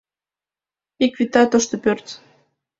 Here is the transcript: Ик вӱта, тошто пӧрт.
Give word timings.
Ик 1.05 1.13
вӱта, 1.17 1.43
тошто 1.51 1.75
пӧрт. 1.83 2.07